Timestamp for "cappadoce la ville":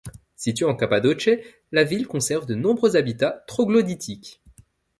0.75-2.07